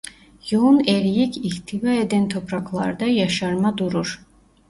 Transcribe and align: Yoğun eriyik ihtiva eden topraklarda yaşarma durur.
Yoğun 0.49 0.79
eriyik 0.87 1.37
ihtiva 1.37 1.91
eden 1.93 2.29
topraklarda 2.29 3.05
yaşarma 3.05 3.77
durur. 3.77 4.25